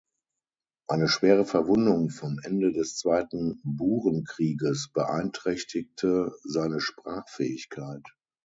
Eine 0.87 1.07
schwere 1.07 1.45
Verwundung 1.45 2.09
vom 2.09 2.39
Ende 2.41 2.71
des 2.71 2.97
Zweiten 2.97 3.61
Burenkrieges 3.63 4.89
beeinträchtigte 4.91 6.31
seine 6.43 6.79
Sprachfähigkeit. 6.81 8.01